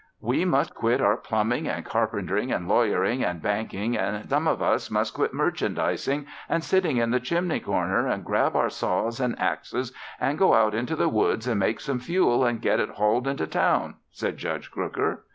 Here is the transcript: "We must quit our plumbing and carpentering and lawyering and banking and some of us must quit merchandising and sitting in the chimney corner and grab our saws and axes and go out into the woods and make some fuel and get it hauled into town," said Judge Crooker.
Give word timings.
"We 0.19 0.45
must 0.45 0.73
quit 0.73 0.99
our 0.99 1.15
plumbing 1.15 1.67
and 1.67 1.85
carpentering 1.85 2.51
and 2.51 2.67
lawyering 2.67 3.23
and 3.23 3.39
banking 3.39 3.95
and 3.95 4.27
some 4.27 4.47
of 4.47 4.59
us 4.59 4.89
must 4.89 5.13
quit 5.13 5.31
merchandising 5.31 6.25
and 6.49 6.63
sitting 6.63 6.97
in 6.97 7.11
the 7.11 7.19
chimney 7.19 7.59
corner 7.59 8.07
and 8.07 8.25
grab 8.25 8.55
our 8.55 8.71
saws 8.71 9.19
and 9.19 9.39
axes 9.39 9.93
and 10.19 10.39
go 10.39 10.55
out 10.55 10.73
into 10.73 10.95
the 10.95 11.07
woods 11.07 11.47
and 11.47 11.59
make 11.59 11.79
some 11.81 11.99
fuel 11.99 12.43
and 12.43 12.63
get 12.63 12.79
it 12.79 12.89
hauled 12.89 13.27
into 13.27 13.45
town," 13.45 13.93
said 14.09 14.37
Judge 14.37 14.71
Crooker. 14.71 15.23